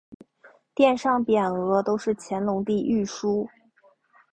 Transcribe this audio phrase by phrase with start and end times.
[0.73, 3.47] 殿上匾额都是乾隆帝御书。